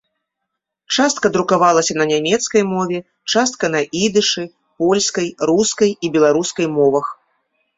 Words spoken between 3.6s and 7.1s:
на ідышы, польскай, рускай і беларускай мовах.